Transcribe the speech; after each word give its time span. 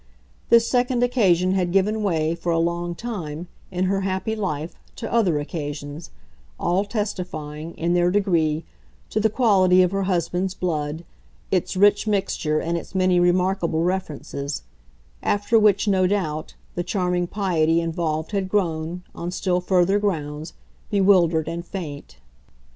This 0.49 0.67
second 0.67 1.03
occasion 1.03 1.51
had 1.51 1.71
given 1.71 2.01
way, 2.01 2.33
for 2.33 2.51
a 2.51 2.57
long 2.57 2.95
time, 2.95 3.47
in 3.69 3.83
her 3.83 4.01
happy 4.01 4.35
life, 4.35 4.73
to 4.95 5.13
other 5.13 5.37
occasions 5.39 6.09
all 6.59 6.85
testifying, 6.85 7.75
in 7.75 7.93
their 7.93 8.09
degree, 8.09 8.65
to 9.11 9.19
the 9.19 9.29
quality 9.29 9.83
of 9.83 9.91
her 9.91 10.01
husband's 10.01 10.55
blood, 10.55 11.05
its 11.51 11.77
rich 11.77 12.07
mixture 12.07 12.59
and 12.59 12.79
its 12.79 12.95
many 12.95 13.19
remarkable 13.19 13.83
references; 13.83 14.63
after 15.21 15.59
which, 15.59 15.87
no 15.87 16.07
doubt, 16.07 16.55
the 16.73 16.81
charming 16.83 17.27
piety 17.27 17.79
involved 17.79 18.31
had 18.31 18.49
grown, 18.49 19.03
on 19.13 19.29
still 19.29 19.61
further 19.61 19.99
grounds, 19.99 20.53
bewildered 20.89 21.47
and 21.47 21.63
faint. 21.63 22.17